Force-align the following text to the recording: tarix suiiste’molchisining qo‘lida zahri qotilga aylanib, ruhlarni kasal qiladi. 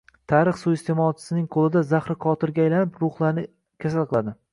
tarix 0.31 0.61
suiiste’molchisining 0.61 1.43
qo‘lida 1.55 1.83
zahri 1.91 2.15
qotilga 2.25 2.65
aylanib, 2.65 2.97
ruhlarni 3.05 3.45
kasal 3.87 4.09
qiladi. 4.15 4.35